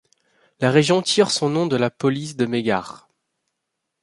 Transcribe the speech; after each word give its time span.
La 0.61 0.71
région 0.71 1.03
tire 1.03 1.29
son 1.29 1.51
nom 1.51 1.67
de 1.67 1.75
la 1.75 1.91
polis 1.91 2.35
de 2.35 2.47
Mégare. 2.47 3.07